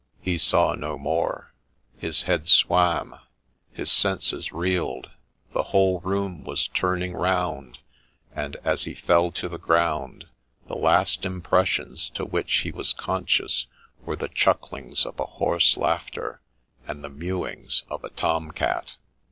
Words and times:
He 0.23 0.39
saw 0.39 0.73
no 0.73 0.97
more; 0.97 1.53
his 1.95 2.23
head 2.23 2.49
swam; 2.49 3.17
his 3.71 3.91
senses 3.91 4.51
reeled, 4.51 5.11
the 5.53 5.61
whole 5.61 5.99
room 5.99 6.43
was 6.43 6.67
turning 6.69 7.13
round, 7.13 7.77
and, 8.33 8.55
as 8.63 8.85
he 8.85 8.95
fell 8.95 9.31
to 9.33 9.47
the 9.47 9.59
ground, 9.59 10.25
the 10.67 10.73
last 10.75 11.23
impressions 11.23 12.09
to 12.15 12.25
which 12.25 12.51
he 12.61 12.71
was 12.71 12.93
conscious 12.93 13.67
were 14.03 14.15
the 14.15 14.27
chuck 14.27 14.71
lings 14.71 15.05
of 15.05 15.19
a 15.19 15.25
hoarse 15.37 15.77
laughter, 15.77 16.41
and 16.87 17.03
the 17.03 17.09
mewings 17.09 17.83
of 17.89 18.03
a 18.03 18.09
torn 18.09 18.49
cat 18.53 18.97